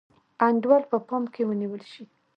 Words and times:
انډول 0.47 0.83
په 0.91 0.97
پام 1.07 1.23
کې 1.33 1.41
ونیول 1.49 1.81
شي. 1.91 2.03